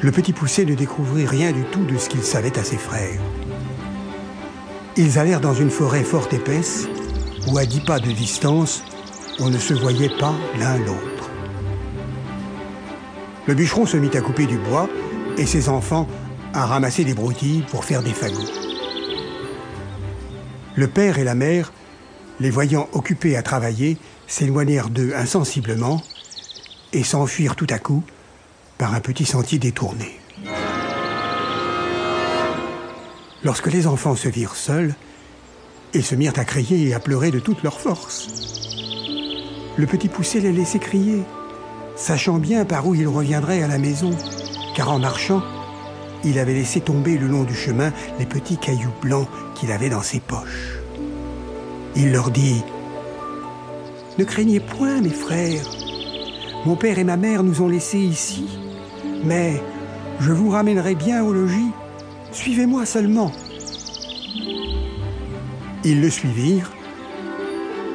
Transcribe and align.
Le 0.00 0.12
petit 0.12 0.32
poussé 0.32 0.64
ne 0.64 0.74
découvrit 0.74 1.26
rien 1.26 1.52
du 1.52 1.64
tout 1.64 1.84
de 1.84 1.98
ce 1.98 2.08
qu'il 2.08 2.22
savait 2.22 2.58
à 2.58 2.64
ses 2.64 2.78
frères. 2.78 3.20
Ils 4.96 5.18
allèrent 5.18 5.40
dans 5.40 5.54
une 5.54 5.70
forêt 5.70 6.04
fort 6.04 6.28
épaisse, 6.32 6.88
où 7.48 7.58
à 7.58 7.66
dix 7.66 7.80
pas 7.80 8.00
de 8.00 8.10
distance, 8.10 8.82
on 9.38 9.50
ne 9.50 9.58
se 9.58 9.74
voyait 9.74 10.10
pas 10.18 10.34
l'un 10.58 10.78
l'autre. 10.78 11.30
Le 13.46 13.54
bûcheron 13.54 13.86
se 13.86 13.96
mit 13.96 14.14
à 14.16 14.20
couper 14.20 14.46
du 14.46 14.58
bois 14.58 14.88
et 15.38 15.46
ses 15.46 15.68
enfants 15.68 16.06
à 16.52 16.66
ramasser 16.66 17.04
des 17.04 17.14
broutilles 17.14 17.64
pour 17.70 17.84
faire 17.84 18.02
des 18.02 18.12
fagots. 18.12 18.50
Le 20.74 20.86
père 20.86 21.18
et 21.18 21.24
la 21.24 21.34
mère, 21.34 21.72
les 22.38 22.50
voyant 22.50 22.88
occupés 22.92 23.36
à 23.36 23.42
travailler, 23.42 23.96
s'éloignèrent 24.26 24.90
d'eux 24.90 25.12
insensiblement 25.14 26.00
et 26.92 27.04
s'enfuirent 27.04 27.56
tout 27.56 27.66
à 27.70 27.78
coup 27.78 28.02
par 28.78 28.94
un 28.94 29.00
petit 29.00 29.24
sentier 29.24 29.58
détourné. 29.58 30.18
Lorsque 33.42 33.72
les 33.72 33.86
enfants 33.86 34.16
se 34.16 34.28
virent 34.28 34.56
seuls, 34.56 34.94
ils 35.94 36.04
se 36.04 36.14
mirent 36.14 36.38
à 36.38 36.44
crier 36.44 36.88
et 36.88 36.94
à 36.94 37.00
pleurer 37.00 37.30
de 37.30 37.40
toute 37.40 37.62
leur 37.62 37.80
force. 37.80 38.28
Le 39.76 39.86
petit 39.86 40.08
poussé 40.08 40.40
les 40.40 40.52
laissait 40.52 40.78
crier, 40.78 41.22
sachant 41.96 42.38
bien 42.38 42.64
par 42.64 42.86
où 42.86 42.94
il 42.94 43.08
reviendrait 43.08 43.62
à 43.62 43.68
la 43.68 43.78
maison, 43.78 44.10
car 44.74 44.90
en 44.90 44.98
marchant, 44.98 45.42
il 46.22 46.38
avait 46.38 46.54
laissé 46.54 46.80
tomber 46.80 47.16
le 47.16 47.28
long 47.28 47.44
du 47.44 47.54
chemin 47.54 47.92
les 48.18 48.26
petits 48.26 48.58
cailloux 48.58 48.92
blancs 49.00 49.28
qu'il 49.54 49.72
avait 49.72 49.88
dans 49.88 50.02
ses 50.02 50.20
poches. 50.20 50.78
Il 51.96 52.12
leur 52.12 52.30
dit 52.30 52.62
Ne 54.18 54.24
craignez 54.24 54.60
point, 54.60 55.00
mes 55.00 55.10
frères. 55.10 55.64
Mon 56.66 56.76
père 56.76 56.98
et 56.98 57.04
ma 57.04 57.16
mère 57.16 57.42
nous 57.42 57.62
ont 57.62 57.68
laissés 57.68 57.98
ici, 57.98 58.46
mais 59.24 59.62
je 60.20 60.32
vous 60.32 60.50
ramènerai 60.50 60.94
bien 60.94 61.24
au 61.24 61.32
logis. 61.32 61.70
Suivez-moi 62.32 62.84
seulement. 62.84 63.32
Ils 65.84 66.02
le 66.02 66.10
suivirent 66.10 66.70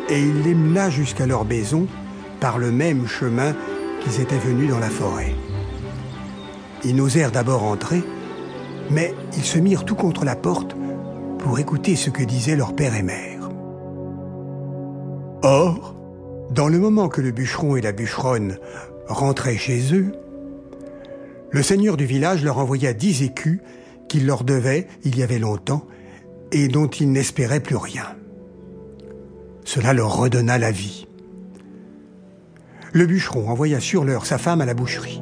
et 0.10 0.20
il 0.20 0.42
les 0.42 0.56
mena 0.56 0.90
jusqu'à 0.90 1.28
leur 1.28 1.46
maison 1.46 1.88
par 2.40 2.58
le 2.58 2.72
même 2.72 3.08
chemin 3.08 3.54
qu'ils 4.02 4.22
étaient 4.22 4.38
venus 4.38 4.70
dans 4.70 4.80
la 4.80 4.90
forêt. 4.90 5.36
Ils 6.84 6.96
n'osèrent 6.96 7.32
d'abord 7.32 7.64
entrer, 7.64 8.04
mais 8.90 9.14
ils 9.38 9.44
se 9.44 9.60
mirent 9.60 9.86
tout 9.86 9.96
contre 9.96 10.26
la 10.26 10.36
porte 10.36 10.76
pour 11.40 11.60
écouter 11.60 11.96
ce 11.96 12.10
que 12.10 12.24
disaient 12.24 12.56
leur 12.56 12.76
père 12.76 12.96
et 12.96 13.04
mère. 13.04 13.50
Or, 15.44 15.95
dans 16.56 16.70
le 16.70 16.80
moment 16.80 17.10
que 17.10 17.20
le 17.20 17.32
bûcheron 17.32 17.76
et 17.76 17.82
la 17.82 17.92
bûcheronne 17.92 18.58
rentraient 19.10 19.58
chez 19.58 19.94
eux, 19.94 20.14
le 21.52 21.62
seigneur 21.62 21.98
du 21.98 22.06
village 22.06 22.46
leur 22.46 22.60
envoya 22.60 22.94
dix 22.94 23.24
écus 23.24 23.60
qu'il 24.08 24.26
leur 24.26 24.46
devait 24.46 24.88
il 25.04 25.18
y 25.18 25.24
avait 25.24 25.38
longtemps 25.38 25.86
et 26.54 26.70
dont 26.70 26.88
ils 26.88 27.12
n'espéraient 27.12 27.60
plus 27.60 27.76
rien. 27.76 28.06
Cela 29.66 29.92
leur 29.92 30.16
redonna 30.16 30.58
la 30.58 30.72
vie. 30.72 31.08
Le 32.94 33.06
bûcheron 33.06 33.50
envoya 33.50 33.82
sur 33.82 34.06
l'heure 34.06 34.26
sa 34.26 34.38
femme 34.38 34.62
à 34.62 34.66
la 34.66 34.74
boucherie. 34.74 35.22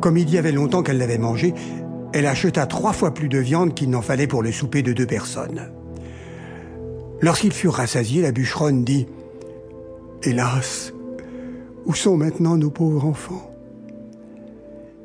Comme 0.00 0.16
il 0.16 0.30
y 0.30 0.38
avait 0.38 0.52
longtemps 0.52 0.84
qu'elle 0.84 0.98
l'avait 0.98 1.18
mangé, 1.18 1.54
elle 2.12 2.26
acheta 2.26 2.66
trois 2.66 2.92
fois 2.92 3.12
plus 3.12 3.28
de 3.28 3.38
viande 3.38 3.74
qu'il 3.74 3.90
n'en 3.90 4.02
fallait 4.02 4.28
pour 4.28 4.44
le 4.44 4.52
souper 4.52 4.82
de 4.82 4.92
deux 4.92 5.06
personnes. 5.06 5.72
Lorsqu'ils 7.20 7.52
furent 7.52 7.74
rassasiés, 7.74 8.22
la 8.22 8.30
bûcheronne 8.30 8.84
dit 8.84 9.08
Hélas, 10.22 10.92
où 11.86 11.94
sont 11.94 12.18
maintenant 12.18 12.58
nos 12.58 12.70
pauvres 12.70 13.06
enfants? 13.06 13.50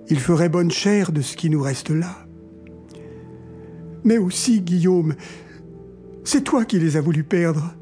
Ils 0.09 0.19
feraient 0.19 0.49
bonne 0.49 0.71
chère 0.71 1.13
de 1.13 1.21
ce 1.21 1.38
qui 1.38 1.49
nous 1.49 1.61
reste 1.61 1.89
là. 1.89 2.27
Mais 4.03 4.17
aussi, 4.17 4.59
Guillaume, 4.59 5.15
c'est 6.26 6.43
toi 6.43 6.65
qui 6.65 6.80
les 6.80 6.98
as 6.98 7.02
voulu 7.02 7.23
perdre. 7.23 7.73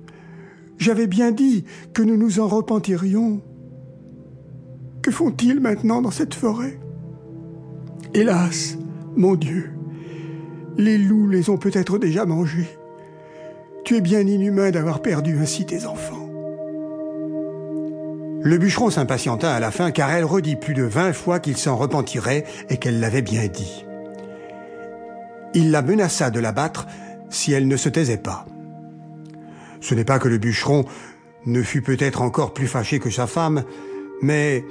J'avais 0.78 1.08
bien 1.08 1.32
dit 1.32 1.66
que 1.94 2.04
nous 2.04 2.18
nous 2.18 2.40
en 2.40 2.48
repentirions. 2.48 3.42
Que 5.02 5.10
font-ils 5.10 5.60
maintenant 5.60 6.04
dans 6.04 6.12
cette 6.12 6.36
forêt? 6.36 6.80
Hélas, 8.14 8.78
mon 9.16 9.34
Dieu, 9.34 9.72
les 10.78 11.00
loups 11.00 11.30
les 11.30 11.50
ont 11.50 11.58
peut-être 11.58 11.98
déjà 11.98 12.28
mangés. 12.28 12.78
Tu 13.86 13.96
es 13.96 14.02
bien 14.02 14.22
inhumain 14.22 14.70
d'avoir 14.70 15.02
perdu 15.02 15.40
ainsi 15.40 15.66
tes 15.66 15.88
enfants. 15.88 16.23
Le 18.46 18.58
bûcheron 18.58 18.90
s'impatienta 18.90 19.56
à 19.56 19.62
la 19.62 19.72
fin 19.72 19.92
car 19.92 20.12
elle 20.12 20.26
redit 20.26 20.58
plus 20.58 20.74
de 20.74 20.84
vingt 20.84 21.14
fois 21.14 21.40
qu'il 21.40 21.56
s'en 21.56 21.78
repentirait 21.78 22.44
et 22.70 22.76
qu'elle 22.76 23.00
l'avait 23.00 23.22
bien 23.22 23.48
dit. 23.48 23.86
Il 25.54 25.72
la 25.72 25.82
menaça 25.82 26.30
de 26.30 26.42
la 26.42 26.52
battre 26.52 26.86
si 27.30 27.54
elle 27.54 27.70
ne 27.70 27.78
se 27.78 27.88
taisait 27.88 28.18
pas. 28.18 28.46
Ce 29.80 29.96
n'est 29.96 30.04
pas 30.04 30.20
que 30.20 30.28
le 30.28 30.40
bûcheron 30.40 30.84
ne 31.46 31.62
fut 31.62 31.82
peut-être 31.82 32.22
encore 32.22 32.54
plus 32.54 32.68
fâché 32.68 33.00
que 33.00 33.10
sa 33.10 33.28
femme, 33.28 33.64
mais 34.22 34.66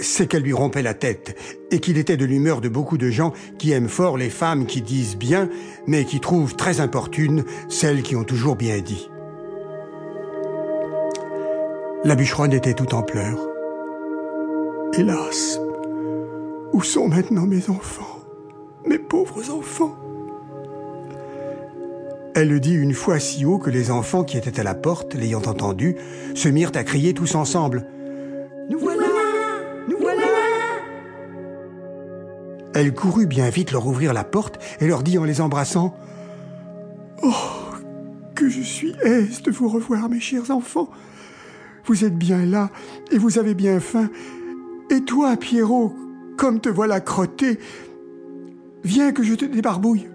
c'est 0.00 0.26
qu'elle 0.26 0.42
lui 0.42 0.52
rompait 0.52 0.82
la 0.82 0.94
tête, 0.94 1.36
et 1.70 1.78
qu'il 1.78 1.98
était 1.98 2.16
de 2.16 2.24
l'humeur 2.24 2.60
de 2.60 2.68
beaucoup 2.68 2.98
de 2.98 3.10
gens 3.10 3.32
qui 3.58 3.72
aiment 3.72 3.88
fort 3.88 4.16
les 4.16 4.30
femmes 4.30 4.66
qui 4.66 4.82
disent 4.82 5.16
bien, 5.16 5.48
mais 5.86 6.04
qui 6.04 6.18
trouvent 6.18 6.56
très 6.56 6.80
importunes 6.80 7.44
celles 7.68 8.02
qui 8.02 8.16
ont 8.16 8.24
toujours 8.24 8.56
bien 8.56 8.80
dit. 8.80 9.08
La 12.04 12.16
bûcheronne 12.16 12.52
était 12.52 12.74
tout 12.74 12.94
en 12.96 13.02
pleurs. 13.02 13.38
Hélas, 14.92 15.60
où 16.72 16.82
sont 16.82 17.06
maintenant 17.06 17.46
mes 17.46 17.70
enfants, 17.70 18.18
mes 18.84 18.98
pauvres 18.98 19.50
enfants? 19.52 19.94
Elle 22.34 22.48
le 22.48 22.58
dit 22.58 22.74
une 22.74 22.92
fois 22.92 23.20
si 23.20 23.44
haut 23.44 23.58
que 23.58 23.70
les 23.70 23.92
enfants 23.92 24.24
qui 24.24 24.36
étaient 24.36 24.58
à 24.58 24.64
la 24.64 24.74
porte, 24.74 25.14
l'ayant 25.14 25.42
entendu, 25.42 25.96
se 26.34 26.48
mirent 26.48 26.72
à 26.74 26.82
crier 26.82 27.14
tous 27.14 27.36
ensemble. 27.36 27.86
Nous 28.68 28.80
voilà 28.80 29.06
Nous 29.88 29.98
voilà 30.00 30.22
Elle 32.74 32.92
courut 32.94 33.26
bien 33.26 33.48
vite 33.48 33.70
leur 33.70 33.86
ouvrir 33.86 34.12
la 34.12 34.24
porte 34.24 34.58
et 34.80 34.88
leur 34.88 35.04
dit 35.04 35.18
en 35.18 35.24
les 35.24 35.40
embrassant 35.40 35.94
Oh, 37.22 37.30
que 38.34 38.48
je 38.48 38.62
suis 38.62 38.92
aise 39.04 39.42
de 39.42 39.52
vous 39.52 39.68
revoir, 39.68 40.08
mes 40.08 40.18
chers 40.18 40.50
enfants. 40.50 40.90
Vous 41.86 42.04
êtes 42.04 42.16
bien 42.16 42.44
là 42.44 42.70
et 43.10 43.18
vous 43.18 43.38
avez 43.38 43.54
bien 43.54 43.80
faim. 43.80 44.08
Et 44.90 45.00
toi, 45.00 45.36
Pierrot, 45.36 45.94
comme 46.36 46.60
te 46.60 46.68
voilà 46.68 47.00
crotté, 47.00 47.58
viens 48.84 49.12
que 49.12 49.22
je 49.22 49.34
te 49.34 49.44
débarbouille. 49.44 50.08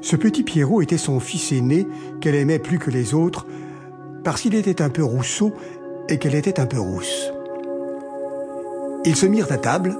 Ce 0.00 0.16
petit 0.16 0.42
Pierrot 0.42 0.82
était 0.82 0.98
son 0.98 1.20
fils 1.20 1.52
aîné 1.52 1.86
qu'elle 2.20 2.34
aimait 2.34 2.58
plus 2.58 2.78
que 2.78 2.90
les 2.90 3.14
autres 3.14 3.46
parce 4.24 4.42
qu'il 4.42 4.54
était 4.54 4.82
un 4.82 4.88
peu 4.88 5.04
rousseau 5.04 5.52
et 6.08 6.18
qu'elle 6.18 6.34
était 6.34 6.58
un 6.58 6.66
peu 6.66 6.78
rousse. 6.78 7.32
Ils 9.04 9.16
se 9.16 9.26
mirent 9.26 9.52
à 9.52 9.58
table 9.58 9.96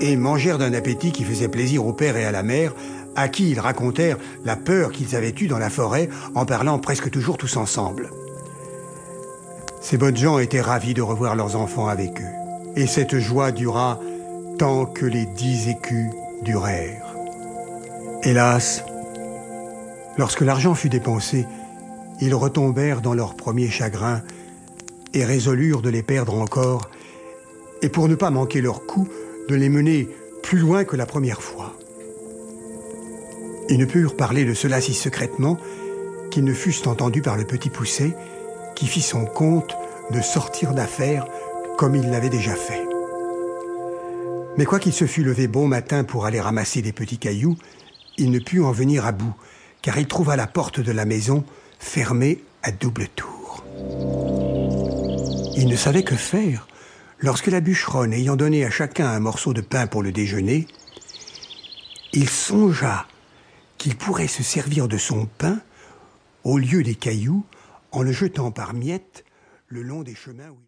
et 0.00 0.16
mangèrent 0.16 0.58
d'un 0.58 0.72
appétit 0.72 1.12
qui 1.12 1.24
faisait 1.24 1.48
plaisir 1.48 1.86
au 1.86 1.92
père 1.92 2.16
et 2.16 2.24
à 2.24 2.32
la 2.32 2.42
mère, 2.42 2.74
à 3.16 3.28
qui 3.28 3.50
ils 3.50 3.60
racontèrent 3.60 4.16
la 4.44 4.56
peur 4.56 4.92
qu'ils 4.92 5.14
avaient 5.16 5.34
eue 5.38 5.48
dans 5.48 5.58
la 5.58 5.70
forêt 5.70 6.08
en 6.34 6.46
parlant 6.46 6.78
presque 6.78 7.10
toujours 7.10 7.36
tous 7.36 7.56
ensemble. 7.56 8.10
Ces 9.80 9.96
bonnes 9.96 10.16
gens 10.16 10.38
étaient 10.38 10.60
ravis 10.60 10.94
de 10.94 11.02
revoir 11.02 11.36
leurs 11.36 11.56
enfants 11.56 11.88
avec 11.88 12.20
eux. 12.20 12.74
Et 12.76 12.86
cette 12.86 13.18
joie 13.18 13.50
dura 13.50 13.98
tant 14.58 14.86
que 14.86 15.06
les 15.06 15.26
dix 15.26 15.68
écus 15.68 16.10
durèrent. 16.42 17.14
Hélas, 18.22 18.84
lorsque 20.18 20.42
l'argent 20.42 20.74
fut 20.74 20.90
dépensé, 20.90 21.46
ils 22.20 22.34
retombèrent 22.34 23.00
dans 23.00 23.14
leur 23.14 23.34
premier 23.34 23.68
chagrin 23.68 24.22
et 25.14 25.24
résolurent 25.24 25.82
de 25.82 25.88
les 25.88 26.02
perdre 26.02 26.34
encore, 26.34 26.90
et 27.82 27.88
pour 27.88 28.08
ne 28.08 28.14
pas 28.14 28.30
manquer 28.30 28.60
leur 28.60 28.84
coup, 28.86 29.08
de 29.48 29.54
les 29.54 29.70
mener 29.70 30.08
plus 30.42 30.58
loin 30.58 30.84
que 30.84 30.96
la 30.96 31.06
première 31.06 31.42
fois. 31.42 31.74
Ils 33.70 33.78
ne 33.78 33.86
purent 33.86 34.16
parler 34.16 34.44
de 34.44 34.54
cela 34.54 34.80
si 34.80 34.94
secrètement 34.94 35.56
qu'ils 36.30 36.44
ne 36.44 36.52
fussent 36.52 36.86
entendus 36.86 37.22
par 37.22 37.36
le 37.36 37.44
petit 37.44 37.70
poussé, 37.70 38.14
qui 38.80 38.86
fit 38.86 39.02
son 39.02 39.26
compte 39.26 39.76
de 40.10 40.22
sortir 40.22 40.72
d'affaires 40.72 41.26
comme 41.76 41.94
il 41.94 42.10
l'avait 42.10 42.30
déjà 42.30 42.54
fait. 42.54 42.82
Mais 44.56 44.64
quoiqu'il 44.64 44.94
se 44.94 45.04
fût 45.04 45.22
levé 45.22 45.48
bon 45.48 45.68
matin 45.68 46.02
pour 46.02 46.24
aller 46.24 46.40
ramasser 46.40 46.80
des 46.80 46.94
petits 46.94 47.18
cailloux, 47.18 47.58
il 48.16 48.30
ne 48.30 48.38
put 48.38 48.62
en 48.62 48.72
venir 48.72 49.04
à 49.04 49.12
bout, 49.12 49.34
car 49.82 49.98
il 49.98 50.06
trouva 50.06 50.34
la 50.34 50.46
porte 50.46 50.80
de 50.80 50.92
la 50.92 51.04
maison 51.04 51.44
fermée 51.78 52.42
à 52.62 52.72
double 52.72 53.08
tour. 53.08 53.62
Il 55.56 55.68
ne 55.68 55.76
savait 55.76 56.02
que 56.02 56.16
faire 56.16 56.66
lorsque 57.18 57.48
la 57.48 57.60
bûcheronne, 57.60 58.14
ayant 58.14 58.36
donné 58.36 58.64
à 58.64 58.70
chacun 58.70 59.08
un 59.08 59.20
morceau 59.20 59.52
de 59.52 59.60
pain 59.60 59.88
pour 59.88 60.02
le 60.02 60.10
déjeuner, 60.10 60.66
il 62.14 62.30
songea 62.30 63.06
qu'il 63.76 63.94
pourrait 63.94 64.26
se 64.26 64.42
servir 64.42 64.88
de 64.88 64.96
son 64.96 65.28
pain 65.36 65.58
au 66.44 66.56
lieu 66.56 66.82
des 66.82 66.94
cailloux 66.94 67.44
en 67.92 68.02
le 68.02 68.12
jetant 68.12 68.50
par 68.50 68.74
miettes 68.74 69.24
le 69.68 69.82
long 69.82 70.02
des 70.02 70.14
chemins 70.14 70.50
où. 70.50 70.58